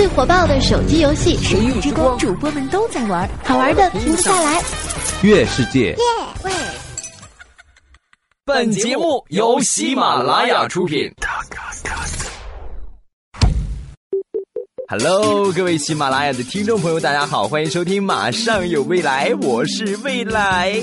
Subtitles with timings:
[0.00, 4.62] 最火爆的手机游戏《神域之光》，主播们都在玩，好玩的停不下来。
[5.20, 5.94] 月世界。
[8.46, 11.12] 本节目由喜马拉雅出品。
[14.88, 20.82] Hello，各位喜马拉雅的听众朋友，大家好，欢迎收听《马上有未来》，我是未来。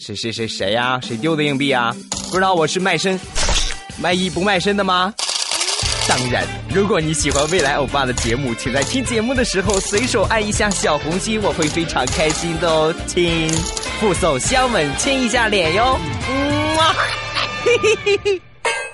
[0.00, 0.98] 谁谁谁谁呀？
[1.00, 1.94] 谁丢的硬币啊？
[2.32, 3.20] 不知道我是卖身
[4.02, 5.14] 卖艺不卖身的吗？
[6.06, 12.94] 当然，如果你喜欢未来欧巴的节目，请在听节目的时候随手按一下小红心，我会非常开心的哦。
[13.06, 13.48] 亲，
[14.00, 15.98] 附送香吻，亲一下脸哟。
[16.28, 16.94] 嗯啊，
[17.64, 18.42] 嘿嘿嘿嘿，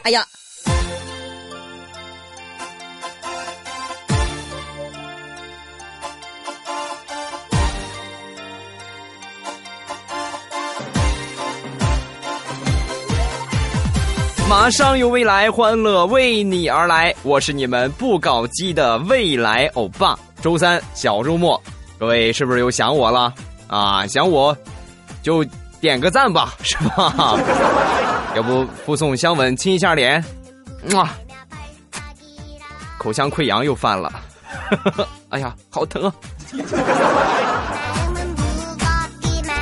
[0.02, 0.24] 哎呀。
[14.50, 17.14] 马上有未来，欢乐为你而来。
[17.22, 20.18] 我是你们不搞基的未来欧巴。
[20.42, 21.62] 周三小周末，
[22.00, 23.32] 各位是不是又想我了
[23.68, 24.04] 啊？
[24.08, 24.54] 想我，
[25.22, 25.44] 就
[25.80, 27.38] 点个赞吧，是吧？
[28.34, 30.22] 要不附送香吻，亲一下脸，
[30.94, 31.08] 哇！
[32.98, 34.12] 口腔溃疡又犯了，
[35.30, 36.12] 哎呀，好疼啊！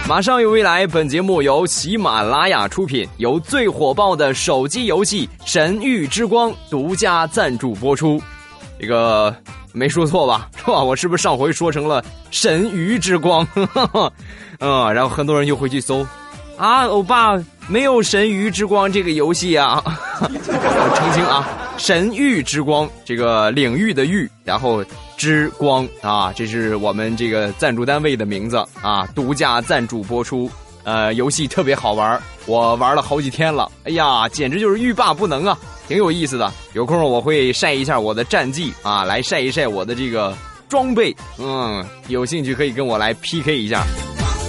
[0.08, 8.18] 马上有未来，本节目由喜马拉雅出品，由最火爆的手机游戏《神域之光》独家赞助播出。
[8.80, 9.36] 这个
[9.70, 10.48] 没说错吧？
[10.56, 10.82] 是吧？
[10.82, 13.46] 我是不是上回说成了《神鱼之光》？
[14.60, 16.06] 嗯，然后很多人就回去搜，
[16.56, 17.36] 啊，欧巴
[17.68, 19.84] 没有《神鱼之光》这个游戏啊！
[20.24, 21.46] 我澄清啊，
[21.78, 24.82] 《神域之光》这个领域的域，然后。
[25.18, 30.50] 之光啊，这是我们这个赞助单位的名字啊，独家赞助播出。
[30.84, 33.70] 呃，游戏特别好玩，我玩了好几天了。
[33.84, 36.50] 哎呀，简直就是欲罢不能啊，挺有意思的。
[36.72, 40.34] 有空我会晒一下我的战绩啊，来晒一晒我的这个
[40.66, 41.14] 装备。
[41.36, 43.84] 嗯，有兴趣可以跟我来 PK 一下。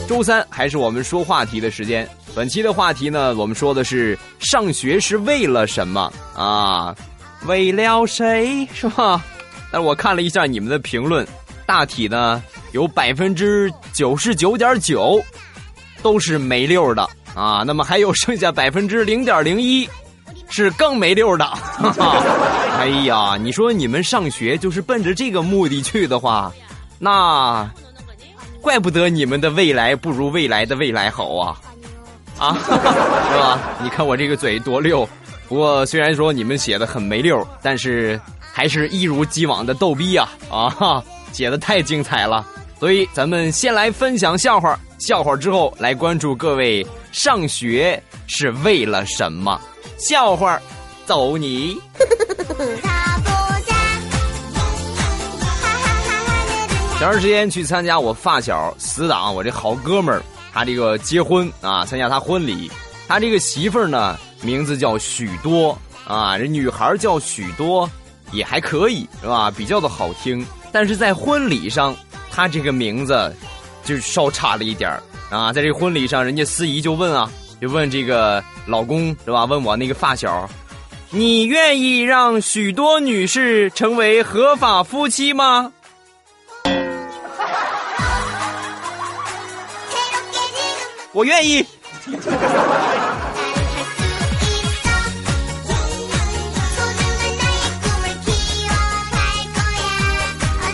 [0.08, 2.07] 周三还是我们说话题的时间。
[2.34, 6.96] 本期的话题呢，我们说的是上学是为了什么啊？
[7.47, 9.22] 为了谁是吧？
[9.72, 11.28] 但是我看了一下你们的评论，
[11.66, 12.41] 大体呢
[12.72, 15.22] 有百分之九十九点九
[16.02, 19.88] 都是没溜的啊，那么还有剩下百分之零点零一
[20.50, 21.46] 是更没溜的。
[22.80, 26.51] 哎呀，你说你们上学就是奔着这个目的去的话，
[26.97, 27.69] 那
[28.62, 31.62] 怪不得你们的未来不如未来的未来好啊
[32.40, 33.59] 啊，是吧？
[33.84, 35.07] 你看我这个嘴多溜，
[35.47, 38.19] 不过虽然说你们写的很没溜，但是。
[38.52, 40.28] 还是一如既往的逗逼呀！
[40.50, 42.46] 啊，写的太精彩了，
[42.80, 49.60] 所以咱们先来分享笑话，笑话之后来关注各位上学是为了什么？
[49.98, 50.60] 笑话，
[51.06, 51.80] 走你！
[56.98, 60.22] 前段时间去参加我发小死党，我这好哥们儿，
[60.52, 62.70] 他这个结婚啊，参加他婚礼，
[63.08, 67.90] 他这个媳妇儿呢，名字叫许多啊，这女孩叫许多。
[68.31, 69.51] 也还可以是吧？
[69.51, 71.95] 比较的好听，但是在婚礼上，
[72.31, 73.35] 他这个名字
[73.84, 75.53] 就稍差了一点儿啊。
[75.53, 77.29] 在这个婚礼上，人家司仪就问啊，
[77.62, 79.45] 就问这个老公是吧？
[79.45, 80.50] 问我那个发小，
[81.09, 85.72] 你愿意让许多女士成为合法夫妻吗？
[91.12, 91.66] 我愿意。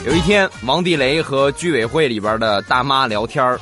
[0.06, 3.58] 有一天，王地雷和居委会里边的大妈聊天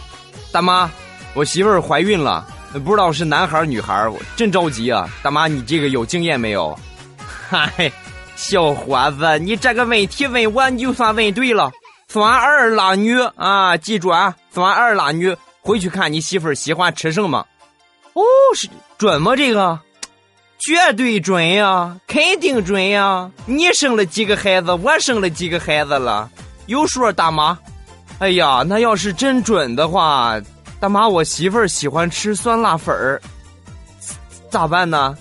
[0.51, 0.91] 大妈，
[1.33, 2.45] 我媳妇儿怀孕了，
[2.83, 5.09] 不知道是男孩女孩我真着急啊！
[5.21, 6.77] 大妈，你这个有经验没有？
[7.49, 7.89] 嗨，
[8.35, 11.71] 小伙子，你这个问题问我，你就算问对了。
[12.09, 17.47] 算儿拉女啊，记住啊，算儿拉女，回去看你媳妇儿喜欢吃什么。
[18.15, 18.21] 哦，
[18.53, 18.67] 是
[18.97, 19.33] 准吗？
[19.33, 19.79] 这个？
[20.59, 23.29] 绝对准呀，肯定准呀！
[23.45, 26.29] 你生了几个孩子，我生了几个孩子了，
[26.67, 27.57] 有数，大妈。
[28.19, 30.39] 哎呀，那要是真准的话，
[30.79, 33.21] 大妈，我媳妇儿喜欢吃酸辣粉儿，
[34.49, 35.17] 咋办呢？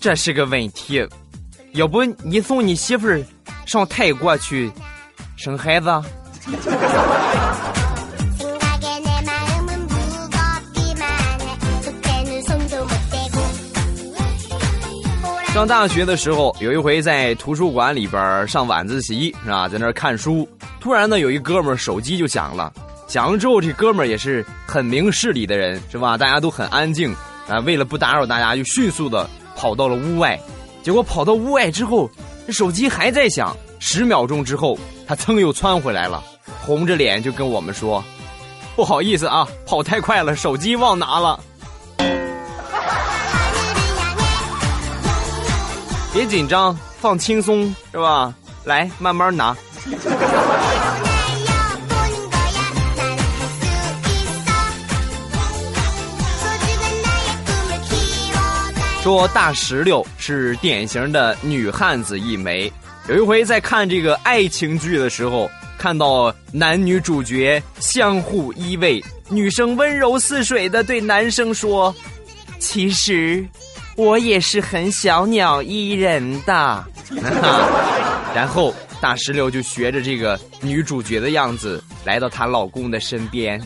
[0.00, 1.06] 这是个问题，
[1.74, 3.22] 要不你送你媳妇儿
[3.66, 4.72] 上泰国去
[5.36, 5.88] 生孩子？
[15.58, 19.68] 上大学的时候，有一回在图书馆里边上晚自习，是吧？
[19.68, 22.72] 在那儿看书，突然呢，有一哥们儿手机就响了。
[23.08, 26.16] 响了之后，这哥们儿也是很明事理的人，是吧？
[26.16, 27.12] 大家都很安静
[27.48, 27.58] 啊。
[27.66, 30.38] 为了不打扰大家，就迅速的跑到了屋外。
[30.84, 32.08] 结果跑到屋外之后，
[32.46, 33.52] 这手机还在响。
[33.80, 34.78] 十秒钟之后，
[35.08, 36.22] 他噌又窜回来了，
[36.64, 38.04] 红着脸就跟我们说
[38.76, 41.40] ：“不好意思啊，跑太快了，手机忘拿了。”
[46.12, 48.34] 别紧张，放轻松，是吧？
[48.64, 49.56] 来，慢慢拿。
[59.02, 62.70] 说大石榴是典型的女汉子一枚。
[63.08, 71.94] 有一回在看这个爱情剧的时候，看到男女主角相互依偎，女生温柔似水的对男生说
[72.58, 73.46] ：“其实
[73.98, 76.84] 我也是很小鸟依人的。
[78.32, 83.60] ”然后大石榴就学着这个女主角的样子来到她老公的身边。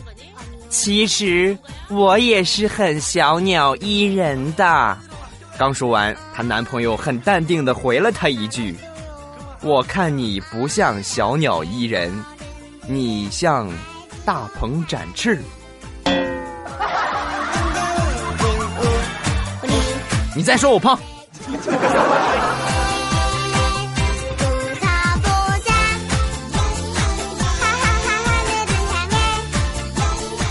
[0.69, 1.55] 其实
[1.87, 4.97] 我也是很小鸟依人的。
[5.55, 8.75] 刚说完，她男朋友很淡定的回了她一句
[9.61, 12.11] ：“我看你不像小鸟依人，
[12.87, 13.69] 你像
[14.25, 15.39] 大鹏展翅。”
[20.35, 20.97] 你再说我胖。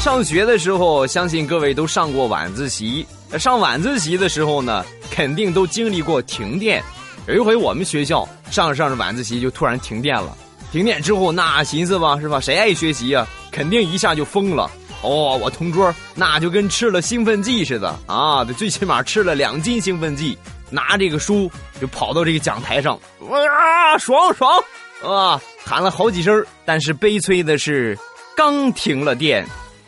[0.01, 3.07] 上学的时候，相信各位都上过晚自习。
[3.39, 6.83] 上晚自习的时候呢，肯定都经历过停电。
[7.27, 10.37] 有一回我们学校上着上着晚自习就突然停电了。
[10.73, 12.41] 停电之后那寻思吧，是吧？
[12.41, 13.27] 谁爱学习啊？
[13.51, 14.71] 肯定一下就疯了。
[15.03, 18.45] 哦，我同桌那就跟吃了兴奋剂似的啊！
[18.57, 20.39] 最起码吃了两斤兴奋剂，
[20.71, 21.51] 拿这个书
[21.81, 24.63] 就跑到这个讲台上，哇，爽爽
[25.05, 25.41] 啊！
[25.65, 26.45] 喊了好几声。
[26.65, 27.99] 但是悲催的是，
[28.37, 29.45] 刚停了电。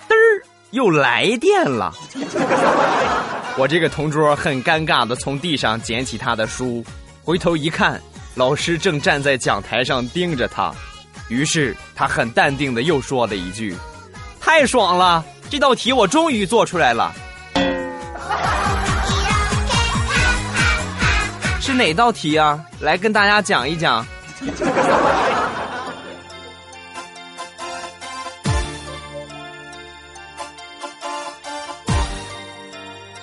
[0.09, 0.15] 嘚
[0.73, 1.95] 又来电了，
[3.57, 6.85] 我这个同桌很尴尬的从地上捡起他的书，
[7.23, 8.03] 回头一看，
[8.35, 10.75] 老师正站在讲台上盯着他，
[11.29, 13.73] 于是他很淡定的又说了一句
[14.45, 17.11] ：“太爽了，这道题我终于做出来了。”
[21.63, 22.63] 是哪道题啊？
[22.79, 24.07] 来跟大家讲一讲。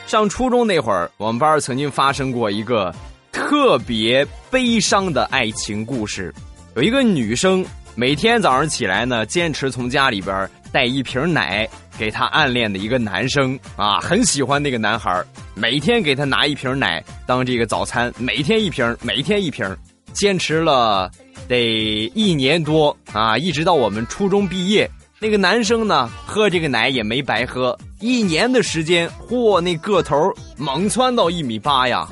[0.07, 2.91] 上初中那会儿，我们班曾经发生过一个
[3.31, 6.33] 特别悲伤的爱情故事。
[6.75, 7.63] 有一个女生
[7.93, 15.23] 每天早上起来呢，坚持从家里边带一瓶奶给她暗恋的一个男生啊，很喜欢那个男孩
[15.53, 19.65] 每天给他拿一瓶奶当这个早餐，每天一瓶，每天一瓶，
[20.13, 21.11] 坚持了
[21.47, 24.89] 得一年多啊，一直到我们初中毕业。
[25.19, 30.15] 那个男生呢，喝这个奶也没白喝，一年的时间，嚯，那个头
[30.57, 32.07] 猛窜到一米八呀，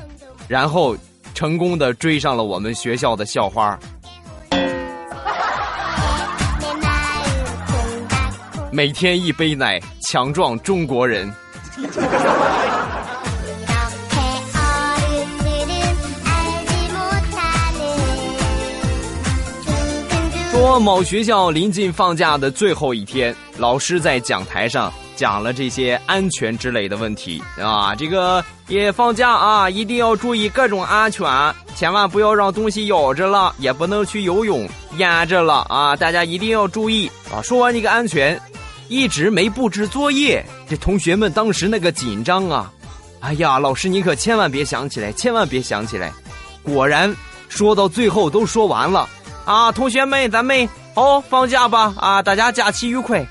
[0.46, 0.96] 然后
[1.34, 3.76] 成功的追上了我们学校的校花。
[8.72, 11.32] 每天一杯奶，强壮中国人。
[20.52, 27.92] 说某学校临近放假的最后一天，老师在讲台上讲了这些安全之类的问题啊。
[27.96, 31.26] 这个也放假啊，一定要注意各种安全，
[31.74, 34.68] 千万不要让东西咬着了，也不能去游泳
[34.98, 35.96] 淹着了啊！
[35.96, 37.42] 大家一定要注意啊！
[37.42, 38.38] 说完这个安全，
[38.90, 42.72] 一直没布置作业，这同学们当时那个紧张啊！
[43.20, 46.12] 哎呀，老师你可千万别想起来，千万别想起来。
[46.64, 47.14] 果然，
[47.48, 49.08] 说到最后都说完了。
[49.44, 51.94] 啊，同学们，咱们好放假吧！
[51.98, 53.24] 啊，大家假期愉快。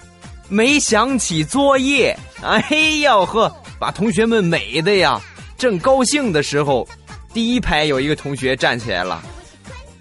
[0.47, 2.61] 没想起作业，哎
[3.01, 5.19] 呀呵，把同学们美的呀！
[5.57, 6.87] 正高兴的时候，
[7.33, 9.21] 第一排有一个同学站起来了。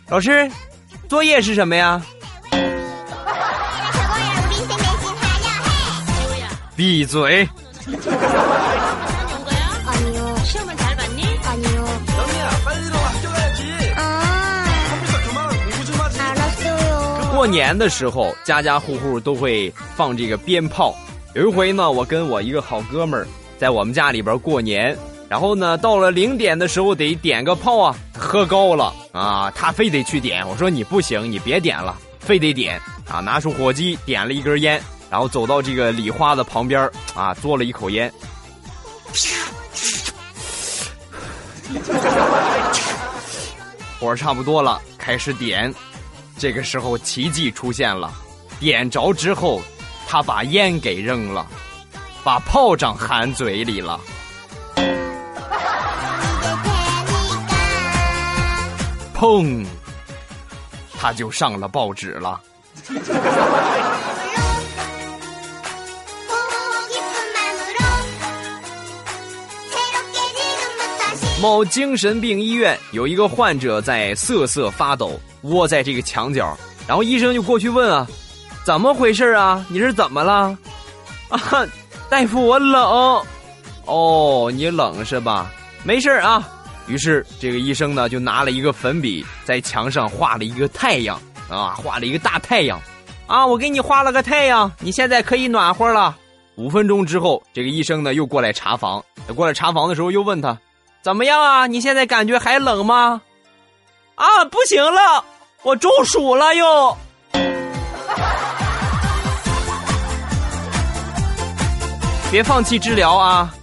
[0.08, 0.48] 老师，
[1.08, 2.00] 作业是什么呀？
[6.78, 7.44] 闭嘴！
[17.32, 20.94] 过年的时候，家家户户都会放这个鞭炮。
[21.34, 23.26] 有一回呢，我跟我一个好哥们儿
[23.58, 24.96] 在我们家里边过年，
[25.28, 28.94] 然后呢，到了零点的时候得点个炮啊，喝高了。
[29.10, 30.48] 啊，他非得去点。
[30.48, 32.80] 我说你不行，你别点了，非得点。
[33.08, 38.12] 啊，拿出火机点了一根烟，然后走到这个礼花的旁边啊，嘬了一口烟，
[43.98, 45.74] 火差不多了，开始点。
[46.36, 48.12] 这个时候，奇迹出现了，
[48.60, 49.60] 点着之后，
[50.06, 51.46] 他把烟给扔了，
[52.22, 53.98] 把炮仗含嘴里了。
[59.14, 59.66] 砰，
[60.96, 62.40] 他就上了报纸了。
[71.40, 78.04] 某精神病医院有一个患者在瑟瑟发抖，窝在这个墙角，然后医生就过去问啊
[78.66, 79.64] ：“怎么回事啊？
[79.68, 80.58] 你是怎么了？”
[81.30, 81.38] 啊，
[82.10, 83.24] 大夫，我冷。
[83.84, 85.48] 哦，你冷是吧？
[85.84, 86.48] 没事啊。
[86.88, 92.80] 于是这个医生呢，就拿了一个粉笔在墙上画了一个太阳啊，画了一个大太阳。
[93.28, 96.16] 啊，我给你画了个太阳，你现在可以暖和了。
[96.56, 99.04] 五分钟之后，这个医生呢又过来查房，
[99.36, 100.58] 过来查房的时候又问他。
[101.00, 101.66] 怎么样啊？
[101.66, 103.22] 你现在感觉还冷吗？
[104.16, 105.24] 啊，不行了，
[105.62, 106.96] 我中暑了又。
[112.30, 113.54] 别放弃治疗啊！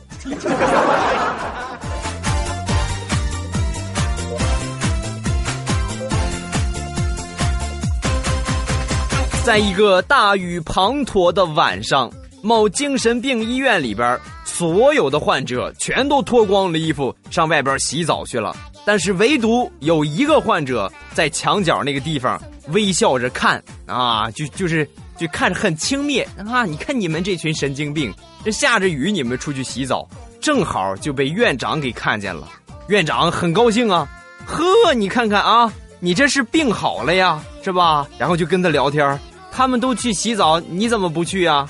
[9.43, 12.11] 在一个大雨滂沱的晚上，
[12.41, 14.19] 某精神病医院里边。
[14.57, 26.63] 所有的患者全都脱光了衣服上外边洗澡去了，但是唯独有一个患者在墙角那个地方微笑着看啊，就就是就看着很轻蔑啊！
[26.63, 28.13] 你看你们这群神经病，
[28.45, 30.07] 这下着雨你们出去洗澡，
[30.39, 32.47] 正好就被院长给看见了。
[32.87, 34.07] 院长很高兴啊，
[34.45, 35.69] 呵，你看看啊，
[35.99, 38.07] 你这是病好了呀，是吧？
[38.17, 39.19] 然后就跟他聊天，
[39.51, 41.67] 他们都去洗澡，你怎么不去呀？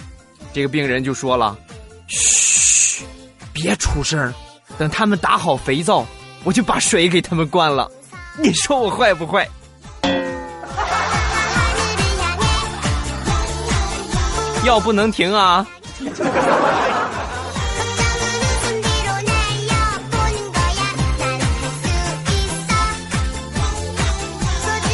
[0.53, 1.57] 这个病人就说了，
[2.07, 3.03] 嘘。
[3.53, 4.33] 别出声
[4.77, 6.05] 等他们打好肥皂，
[6.43, 7.89] 我就把水给他们关了。
[8.37, 9.47] 你说我坏不坏？
[14.65, 15.65] 药不能停啊！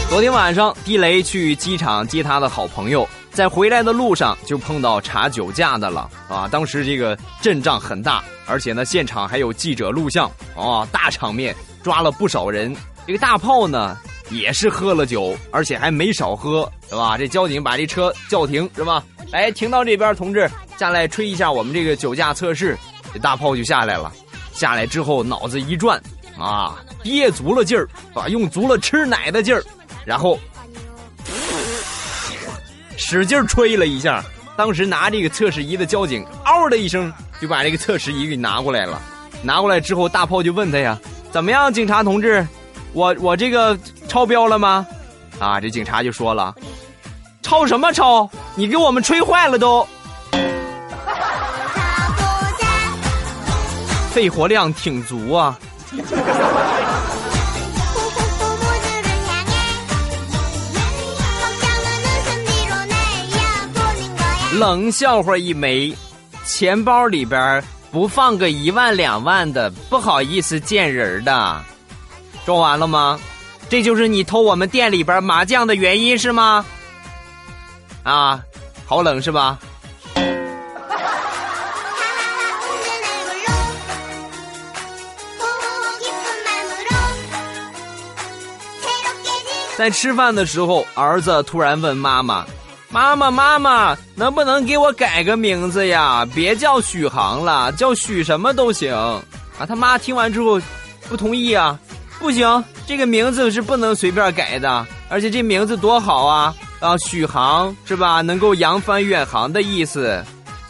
[0.09, 3.07] 昨天晚上，地雷去机场接他的好朋友。
[3.41, 6.48] 在回来的路上就碰到查酒驾的了啊！
[6.51, 12.71] 当时这个阵仗很大，而且呢，现场还有记者录像啊，大场面，抓了不少人。
[13.07, 13.98] 这个大炮呢
[14.29, 17.17] 也是喝了酒，而且还没少喝，是吧？
[17.17, 19.03] 这交警把这车叫停，是吧？
[19.31, 22.77] 哎，停到这边，同志下来吹一下我们这个酒驾测试。
[23.12, 24.13] 这大炮就下来了，
[24.53, 26.00] 下来之后脑子一转
[26.38, 29.63] 啊，憋足了劲儿，啊，用足了吃奶的劲儿，
[30.05, 30.38] 然后。
[33.03, 34.24] 使劲吹了一下，
[34.55, 39.01] 当时拿这个测试仪的交警嗷的一声就把这个测试仪给拿过来了。
[39.41, 40.96] 拿过来之后，大炮就问他呀
[41.34, 42.48] ：“怎么样，警察同志，
[42.93, 43.75] 我我这个
[44.08, 44.86] 超标了吗？”
[45.41, 46.53] 啊，这警察就说了
[47.41, 48.29] ：“超什么超？
[48.53, 49.86] 你给我们吹坏了都。
[54.13, 55.60] ”肺活量挺足啊。
[64.53, 65.96] 冷笑话一枚，
[66.43, 71.63] 钱包里边不放个一万两万的，不好意思见人的。
[72.46, 73.17] 说完了吗？
[73.70, 76.65] 这就是你偷我们店里边麻将的原因是吗？
[78.03, 78.41] 啊，
[78.86, 79.58] 好冷是吧？
[89.77, 92.46] 在吃饭的时候，儿子突然问妈妈。
[92.91, 96.27] 妈妈，妈妈，能不能给我改个名字呀？
[96.36, 98.93] 别叫许航了，叫许什么都行。
[98.93, 100.60] 啊，他妈听完之后，
[101.07, 101.79] 不同意啊，
[102.19, 104.86] 不行，这个名字是不能随便改的。
[105.07, 108.19] 而且这名字多好啊，啊，许航是吧？
[108.19, 110.21] 能够扬帆远航的意思。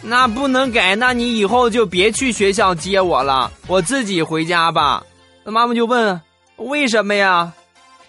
[0.03, 5.03] 那不能改，那你以后就别去学校接我了，我自己回家吧。
[5.43, 6.21] 那妈妈就问，
[6.57, 7.51] 为什么呀？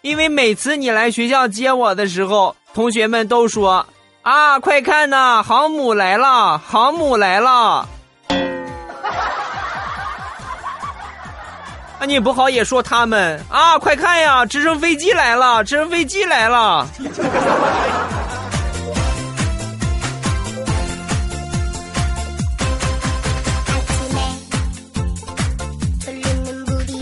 [0.03, 3.87] 因为每次你来学校接我的时候，同学们都说。
[4.23, 4.61] 啊！
[4.61, 7.89] 快看呐，航母来了，航母来了！
[11.99, 13.77] 啊，你不好也说他们啊！
[13.79, 16.87] 快看呀，直升飞机来了，直升飞机来了！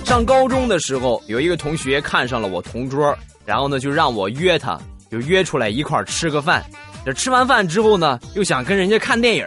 [0.06, 6.64] 上高中的时候，有一个同学看上了我同桌，然后呢，就让我约他，就约出来一块吃个饭。
[7.04, 9.46] 这吃完饭之后呢，又想跟人家看电影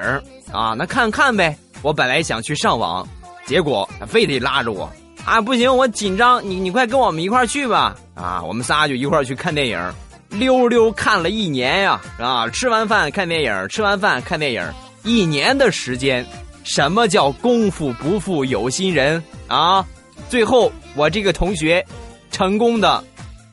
[0.52, 1.56] 啊，那看看呗。
[1.82, 3.08] 我本来想去上网，
[3.46, 4.90] 结果他非得拉着我
[5.26, 8.42] 啊，不行，我紧张，你你快跟我们一块去吧啊！
[8.42, 9.94] 我们仨就一块去看电影，
[10.30, 12.50] 溜溜看了一年呀啊！
[12.50, 14.66] 吃完饭看电影，吃完饭看电影，
[15.04, 16.26] 一年的时间，
[16.64, 19.86] 什么叫功夫不负有心人啊？
[20.30, 21.86] 最后我这个同学，
[22.32, 23.04] 成功的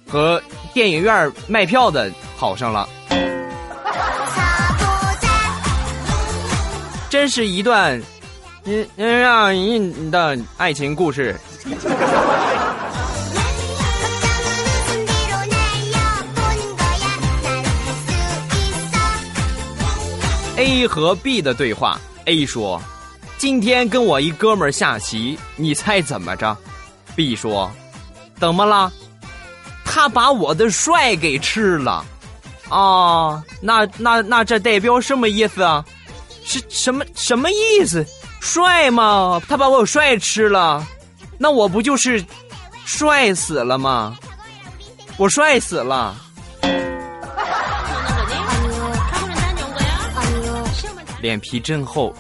[0.07, 0.41] 和
[0.73, 2.89] 电影院卖票的好上了。
[7.09, 8.01] 真是一段
[8.65, 11.35] 嗯让人的爱情故事。
[20.57, 22.81] A 和 B 的对话：A 说
[23.39, 26.57] ：“今天跟我一哥们儿下棋，你猜怎么着
[27.17, 27.71] ？”B 说
[28.39, 28.93] ：“怎么了？
[29.85, 32.05] 他把我的帅给吃了。”
[32.71, 35.85] 啊，那那那这代表什么意思啊？
[36.43, 38.05] 是什么什么意思？
[38.41, 39.41] 帅吗？
[39.47, 40.85] 他把我帅吃了，
[41.37, 42.25] 那我不就是
[42.85, 44.17] 帅死了吗？
[45.17, 46.17] 我帅死了。
[51.21, 52.15] 脸皮真厚。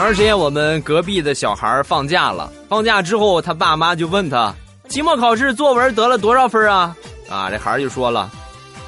[0.00, 4.54] 前段时间我们隔壁的小孩放假了，放假之后他爸妈就问他，
[4.88, 6.96] 期末考试作文得了多少分啊？
[7.28, 8.30] 啊，这孩就说了，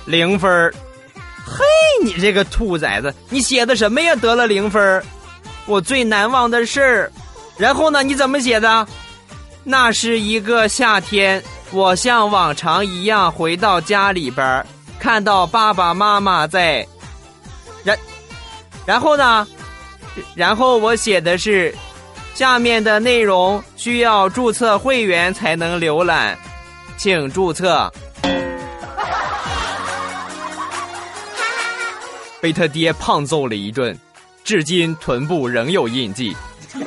[0.07, 0.73] 零分
[1.45, 1.63] 嘿，
[2.03, 4.15] 你这个兔崽子，你写的什么呀？
[4.17, 5.05] 得了零分
[5.67, 7.13] 我最难忘的事儿。
[7.59, 8.03] 然后呢？
[8.03, 8.87] 你怎么写的？
[9.65, 11.43] 那是一个夏天，
[11.73, 14.65] 我像往常一样回到家里边
[14.99, 16.89] 看到爸爸妈妈在，
[17.85, 17.99] 然，
[18.87, 19.47] 然后呢？
[20.35, 21.75] 然后我写的是，
[22.35, 26.37] 下面的内容需要注册会员才能浏览，
[26.97, 27.91] 请注册。
[32.41, 33.97] 被他爹胖揍了一顿，
[34.43, 36.37] 至今臀部仍有印记。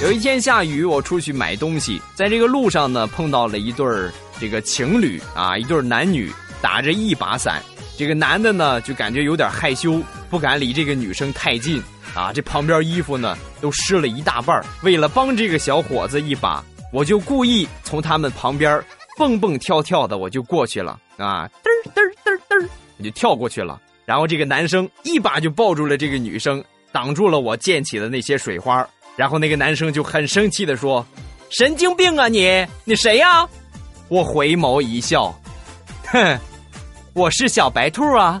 [0.00, 7.62] 有一天下雨，我出去买东西，在这个路上呢，碰到了一对儿这个情侣啊，一对男女打着一把伞。
[7.96, 11.82] 这个男的呢，就感觉有点害羞，不敢离这个女生太近
[12.14, 12.32] 啊。
[12.32, 18.80] 这旁边衣服呢都湿了一大半为了帮这个小伙子一把，我就故意从他们旁边
[19.16, 23.80] 蹦蹦跳跳的，我就过去了啊，嘚儿嘚儿嘚儿嘚儿，我就跳过去了。
[24.04, 28.88] 然后这个男生一把就抱住了这个女生，挡住了我溅起的那些水花。
[29.16, 31.04] 然后那个男生就很生气的说
[31.50, 32.64] ：“神经病啊你！
[32.84, 33.46] 你谁呀？”
[34.08, 35.34] 我回眸一笑，
[36.06, 36.38] 哼，
[37.12, 38.40] 我是小白兔啊。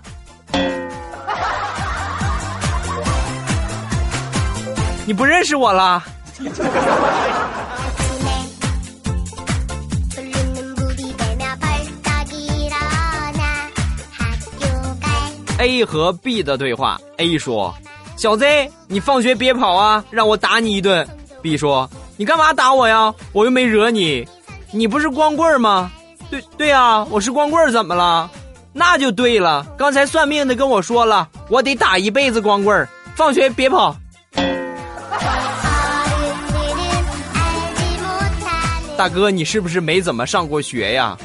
[5.04, 6.02] 你不认识我啦
[15.58, 17.74] ？A 和 B 的对话，A 说。
[18.16, 21.06] 小 Z，你放学别跑啊，让我打你一顿。
[21.40, 23.14] B 说：“你干嘛打我呀？
[23.32, 24.26] 我又没惹你，
[24.70, 25.90] 你不是光棍吗？”
[26.30, 28.30] 对对啊，我是光棍，怎么了？
[28.72, 29.66] 那就对了。
[29.78, 32.86] 刚才算命的跟我说了，我得打一辈子光棍。
[33.16, 33.96] 放学别跑。
[38.96, 41.16] 大哥，你是不是没怎么上过学呀？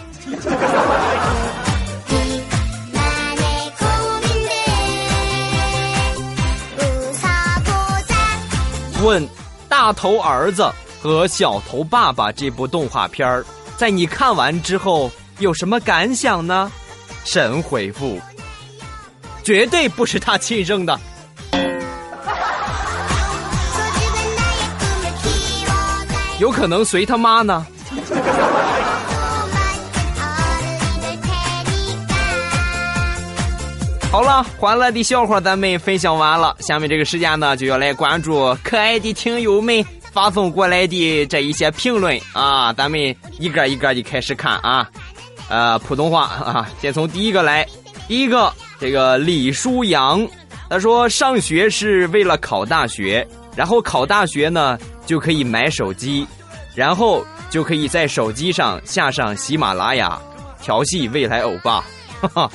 [9.04, 9.22] 问
[9.68, 10.72] 《大头儿子
[11.04, 16.72] 和小头爸爸》这部动画片儿，在你看完之后有什么感想呢？
[17.26, 18.18] 神回复：
[19.44, 20.98] 绝对不是他亲生的。
[26.40, 27.68] 有可能随他妈呢。
[34.10, 43.00] 好了，欢乐的笑话咱们分享完了，下面这个时间呢就要来关注可爱的听友们发送过来的这一些评论啊，咱们
[43.40, 44.88] 一个一个的开始看啊。
[45.50, 47.68] 呃，普通话啊，先从第一个来，
[48.08, 50.26] 第一个这个李书阳，
[50.70, 56.26] 他说上学是为了考大学，然后考大学呢就可以买手机，
[56.76, 60.18] 然后就可以在手机上下上喜马拉雅
[60.62, 61.84] 调戏未来欧巴，
[62.22, 62.52] 哈哈。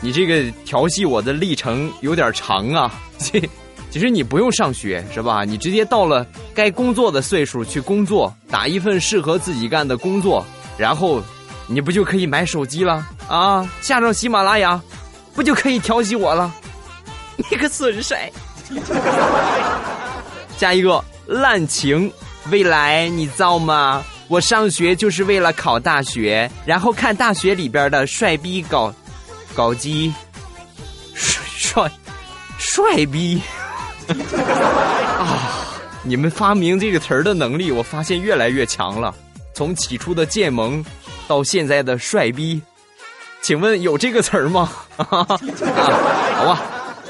[0.00, 2.90] 你这个调戏我的历程有点长啊，
[3.90, 5.44] 其实你不用上学是吧？
[5.44, 10.46] 你直接到了该工作的岁数去工作，打一份适合自己干的工作，
[10.78, 11.22] 然后
[11.66, 13.68] 你不就可以买手机了啊？
[13.80, 14.80] 下上喜马拉雅，
[15.34, 16.52] 不就可以调戏我了？
[17.50, 18.30] 你个损帅！
[20.56, 22.12] 下一个滥情，
[22.50, 24.04] 未来你造吗？
[24.28, 28.94] 我上学就是为了考大学，然后看大学里边的帅逼搞。
[29.52, 30.14] 搞基，
[31.12, 31.92] 帅帅
[32.56, 33.42] 帅逼
[35.18, 35.50] 啊！
[36.02, 39.14] 你们发明这个词儿的能力，我发现越来越强了。
[39.52, 40.82] 从起初的贱萌，
[41.28, 42.60] 到现在的帅逼，
[43.42, 44.70] 请问有这个词儿吗？
[44.96, 46.62] 啊，好吧，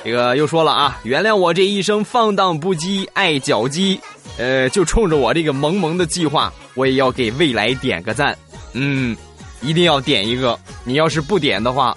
[0.03, 4.01] 这个又说了啊，原谅我这一生放荡不羁，爱脚鸡，
[4.39, 8.37] 呃，就冲着我这个萌萌的计划，我也要给未来点个赞，
[8.73, 9.17] 嗯，
[9.61, 11.97] 一定要点一个，你要是不点的话，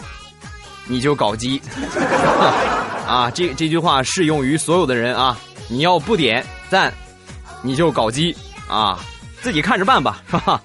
[0.85, 1.59] 你就搞基，
[3.13, 6.91] 啊，这这句话适用于所有的人啊，你要不点赞，
[7.62, 8.36] 你就搞基
[8.67, 8.99] 啊。
[9.39, 10.60] 自己看着办吧，是吧？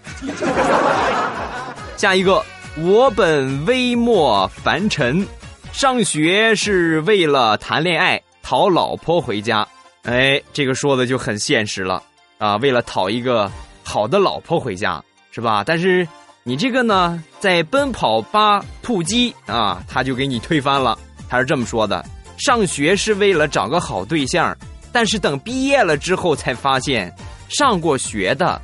[1.99, 2.43] 下一个，
[2.77, 5.27] 我本微末凡尘，
[5.73, 9.69] 上学是为了谈恋爱，讨老婆回家。
[10.05, 12.03] 哎，这个说的就很现实了
[12.39, 12.57] 啊！
[12.57, 13.53] 为了讨一个
[13.85, 15.63] 好的老婆回家，是吧？
[15.63, 16.09] 但是
[16.45, 20.99] 你这个呢，在奔跑吧突击啊，他就给你推翻了。
[21.29, 22.03] 他是这么说的：
[22.39, 24.57] 上学是为了找个好对象，
[24.91, 27.15] 但是等毕业了之后才发现。
[27.49, 28.61] 上过学的，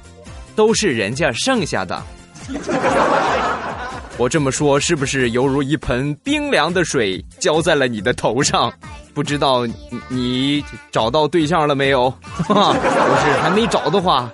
[0.55, 2.03] 都是人家剩下的。
[4.17, 8.73] 我这么说是不是犹如一盆冰凉的水浇在了你的头上？
[9.15, 9.67] 不知道
[10.09, 12.11] 你找到对象了没有？
[12.47, 14.31] 不是还没找的话，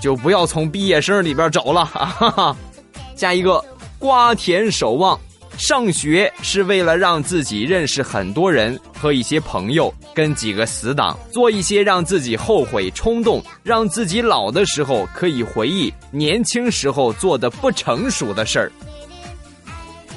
[0.00, 2.54] 就不要从毕业生里边找了。
[3.16, 3.64] 下一个，
[3.98, 5.18] 瓜田守望。
[5.58, 18.72] 上学是为了让自己认识很多人和一些朋友，跟几个死党做一些让自己后悔、冲动，让自己老的时候可以回忆年轻时候做的不成熟的事儿。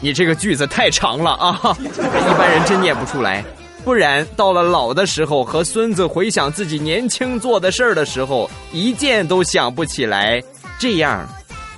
[0.01, 3.43] 你这个句子太长了啊， 一般人真念不出来。
[3.85, 10.41] 不然到了老的时候和孙子回想自己年轻做的事儿的时候，一件都想不起来，
[10.77, 11.27] 这样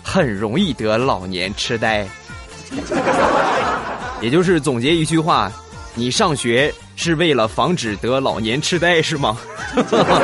[0.04, 2.08] 很容易得老年痴呆。
[4.22, 5.52] 也就是总结一句话，
[5.96, 9.38] 你上学是为了防止得老年痴呆是吗？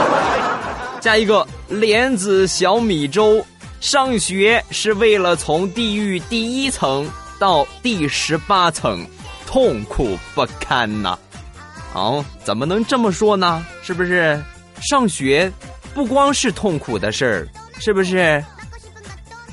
[1.02, 3.46] 下一个莲子小米粥，
[3.80, 9.06] 上学是为了从地狱第一层到第十八层，
[9.46, 11.18] 痛苦不堪呐！
[11.94, 13.66] 哦，怎么能这么说呢？
[13.82, 14.42] 是不是？
[14.82, 15.52] 上学
[15.94, 17.48] 不光是痛苦的事儿，
[17.80, 18.44] 是不是？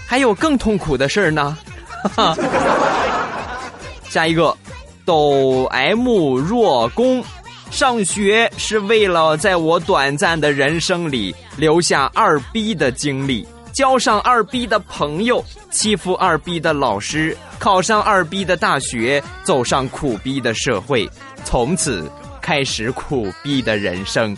[0.07, 1.57] 还有更痛苦的事儿呢？
[4.09, 4.57] 下一个，
[5.05, 7.23] 抖 M 若弓，
[7.71, 21.11] 上学是为了在我短暂的人生里留下二逼的经历，交上二逼的朋友，欺负二逼的老师，考上二逼的大学，走上苦逼的社会，
[21.45, 22.09] 从此
[22.41, 24.37] 开始苦逼的人生。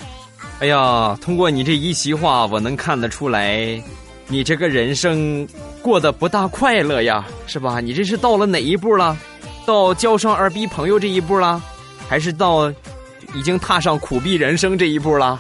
[0.61, 3.83] 哎呀，通过你这一席话，我能看得出来，
[4.29, 5.47] 你这个人生。
[5.87, 7.79] 过得不大快乐呀，是吧？
[7.79, 9.17] 你这是到了哪一步了？
[9.65, 11.63] 到交上二逼朋友这一步了，
[12.09, 12.69] 还是到
[13.35, 15.39] 已经踏上苦逼人生这一步了？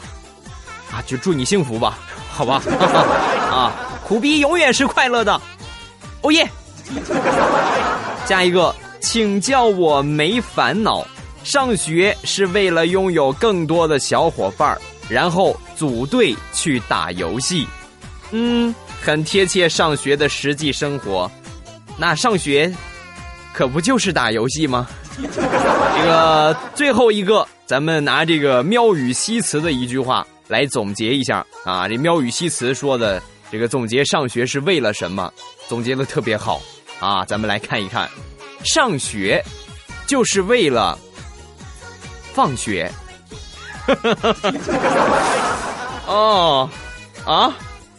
[0.93, 1.99] 啊，就祝你幸福吧，
[2.31, 2.63] 好吧？
[3.51, 3.73] 啊，
[4.07, 5.41] 苦逼永远是快乐的，
[6.21, 6.49] 欧耶！
[8.25, 11.05] 下一个，请叫我没烦恼。
[11.43, 14.79] 上学是为了拥有更多的小伙伴
[15.09, 17.67] 然后组队去打游戏。
[18.31, 18.73] 嗯。
[19.07, 21.31] 很贴切上学的实际生活，
[21.97, 22.75] 那上学
[23.53, 24.85] 可不就是打游戏吗？
[25.16, 31.87] 这个最后一个，咱们拿这个喵语西辞的一句话来总结一下啊。
[31.87, 35.33] 这喵语西辞说的这个总结上学是为了什么？
[35.69, 36.61] 总结的特别好
[36.99, 37.25] 啊。
[37.27, 38.11] 咱们来看一看，
[38.64, 39.40] 上学
[40.09, 40.99] 就是为了
[42.35, 42.90] 放学。
[46.09, 46.69] 哦，
[47.25, 47.55] 啊。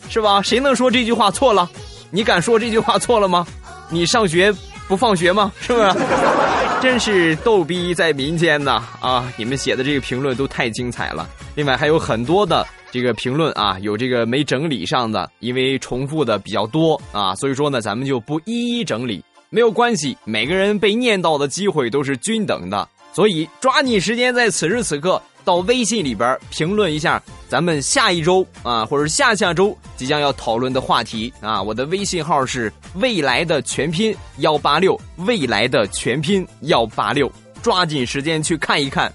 [0.10, 0.42] 是吧？
[0.42, 1.70] 谁能说这句话错了？
[2.10, 3.46] 你敢说这句话错了吗？
[3.90, 4.54] 你上学
[4.88, 5.52] 不放学吗？
[5.60, 5.92] 是不是？
[6.82, 8.84] 真是逗逼在民间呐！
[9.02, 11.28] 啊，你们写的这个评论都太精彩了。
[11.56, 19.24] 另外还有很多的这个评论啊，有这个没整理上的，因为重复的比较多啊，所以说呢，咱们就不一一整理。
[19.50, 25.22] 没有关系，每个人被念到的机会都是均等的，所以抓紧时间在此时此刻。
[25.48, 31.64] 到微信里边评论一下，咱们下一周啊，或者下下周即将要讨论的话题啊。
[31.64, 37.32] 我的微信号是未来的全拼幺八六，未来的全拼幺八六，
[37.62, 39.10] 抓紧时间去看一看，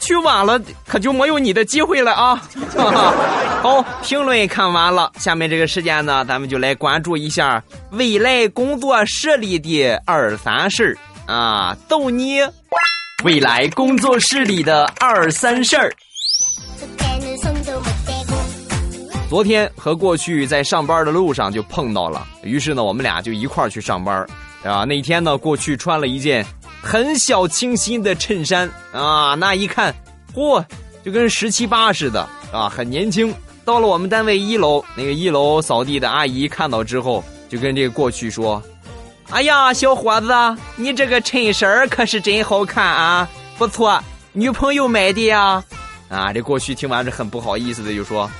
[0.00, 2.42] 去晚了可就没有你的机会了啊！
[3.62, 7.62] 好，评论看完了，下面这个时间呢，咱们就来关注一下
[7.92, 12.40] 未来工作室里的二三事啊，逗你。
[13.24, 15.92] 未来工作室里的二三事儿。
[19.28, 24.24] 昨天和过去在上班的路上就碰到了，于是呢，我们俩就一块儿去上班
[24.62, 24.84] 啊。
[24.84, 26.46] 那天呢，过去穿了一件
[26.80, 29.92] 很小清新的衬衫啊，那一看，
[30.32, 30.64] 嚯，
[31.04, 32.20] 就跟十七八似的
[32.52, 33.34] 啊，很年轻。
[33.64, 38.62] 到了我们单位一楼，那个一楼扫地的阿姨看到之后，就跟这个过去说
[39.30, 40.32] ：“哎呀，小伙子，
[40.76, 45.62] 你这个衬衫可是真好看啊，不错，女朋友买的呀。”
[46.08, 48.30] 啊，这过去听完是很不好意思的，就说：“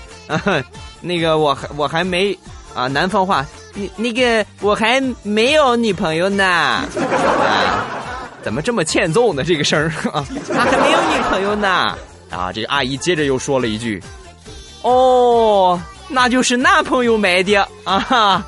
[1.02, 2.36] 那个我还我还没
[2.74, 6.44] 啊，南方话，你那个我还没有女朋友呢。”
[6.96, 7.84] 啊，
[8.42, 9.44] 怎么这么欠揍呢？
[9.44, 10.24] 这个声儿 啊，
[10.54, 11.68] 还没有女朋友呢。
[12.30, 14.02] 啊，这个阿姨接着又说了一句。
[14.80, 17.98] 哦，那就是男朋友买的啊！
[18.00, 18.42] 哈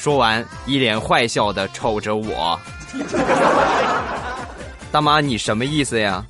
[0.00, 0.02] 哈！
[0.02, 2.58] 说完，一脸坏笑的瞅着我。
[4.90, 6.24] 大妈，你什么意思呀？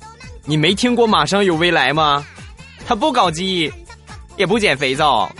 [0.45, 2.25] 你没听过马上有未来吗？
[2.85, 3.71] 他不搞基，
[4.35, 5.31] 也不捡肥皂。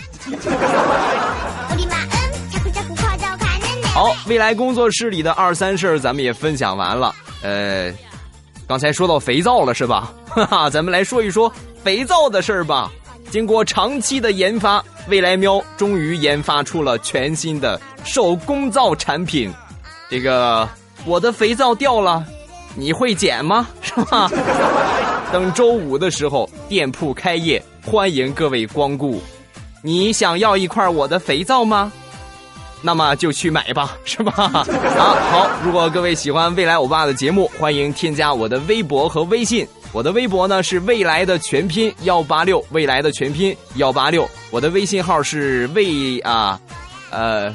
[3.92, 7.14] 好，未来工作室里的二三事儿咱们也分享完了。
[7.42, 7.92] 呃，
[8.66, 10.10] 刚才说到肥皂了是吧？
[10.26, 11.52] 哈哈，咱们来说一说
[11.84, 12.90] 肥皂的事儿吧。
[13.32, 19.50] 经过长期的研发，未来喵终于研发出了全新的手工皂产品。
[20.10, 20.68] 这个
[21.06, 22.22] 我的肥皂掉了，
[22.74, 23.66] 你会捡吗？
[23.80, 24.30] 是吧？
[25.32, 29.18] 等周五的时候店铺开业，欢迎各位光顾。
[29.80, 31.90] 你想要一块我的肥皂吗？
[32.82, 34.34] 那么就去买吧，是吧？
[34.36, 34.66] 啊，
[35.30, 35.48] 好。
[35.64, 39.66] 如果各位喜欢未来欧巴的节目，欢迎添加我的微博和微信。
[39.92, 44.28] 我的微博呢是未来的全拼幺八六，未来的全拼幺八六。
[44.50, 46.58] 我的微信号是未啊，
[47.10, 47.54] 呃，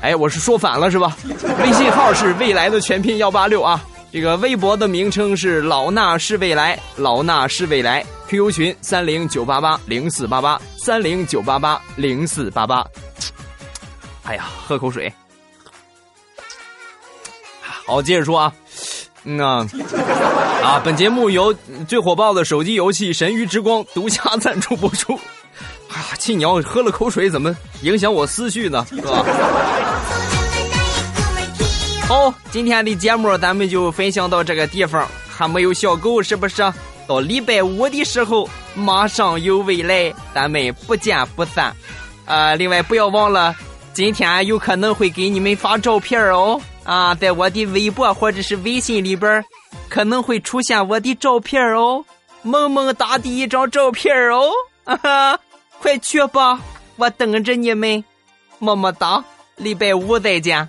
[0.00, 1.16] 哎，我是说反了是吧？
[1.58, 3.84] 微信号是未来的全拼幺八六啊。
[4.12, 8.04] 这个微博的名称是老衲是未来，老衲是未来。
[8.28, 12.86] QQ 群三零九八八零四八八三零九八八零四八八。
[14.22, 15.12] 哎呀，喝口水。
[17.60, 18.54] 好，接着说啊。
[19.24, 19.66] 嗯呐，
[20.62, 21.54] 啊，本节目由
[21.86, 25.14] 最火爆的手机游戏《神域之光》独家赞助播出。
[25.88, 28.84] 啊，气鸟喝了口水，怎么影响我思绪呢？
[28.88, 29.24] 是吧？
[32.08, 35.06] 好，今天的节目咱们就分享到这个地方。
[35.28, 36.62] 还没有小狗是不是？
[37.06, 41.74] 到礼拜五的时候，马上有未来，咱们不见不散。
[42.24, 43.54] 啊，另外不要忘了，
[43.92, 46.60] 今天有可能会给你们发照片哦。
[46.84, 49.44] 啊，在我的微博或者是微信里边，
[49.88, 52.04] 可能会出现我的照片哦，
[52.42, 54.50] 萌萌哒的一张照片哦，
[54.84, 55.38] 哈哈，
[55.80, 56.60] 快去吧，
[56.96, 58.04] 我等着你们，
[58.58, 59.24] 么么哒，
[59.56, 60.68] 礼拜五再见。